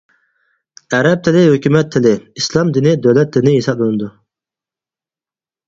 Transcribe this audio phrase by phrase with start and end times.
[0.97, 4.11] ئەرەب تىلى ھۆكۈمەت تىلى، ئىسلام دىنى دۆلەت دىنى ھېسابلىنىدۇ.